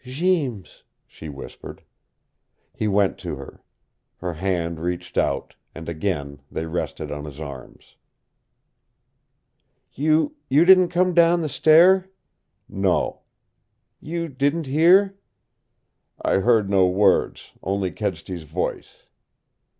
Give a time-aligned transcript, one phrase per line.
[0.03, 1.83] "Jeems," she whispered.
[2.73, 3.61] He went to her.
[4.17, 7.97] Her hands reached out, and again they rested on his arms.
[9.93, 12.09] "You you didn't come down the stair?"
[12.67, 13.19] "No."
[13.99, 15.19] "You didn't hear?"
[16.19, 17.51] "I heard no words.
[17.61, 19.03] Only Kedsty's voice."